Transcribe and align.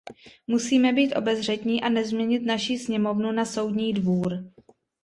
Musíme 0.47 0.93
být 0.93 1.15
obezřetní 1.15 1.81
a 1.83 1.89
nezměnit 1.89 2.45
naši 2.45 2.79
sněmovnu 2.79 3.31
na 3.31 3.45
soudní 3.45 3.93
dvůr. 3.93 4.51